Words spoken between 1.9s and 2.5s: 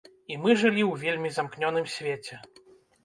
свеце.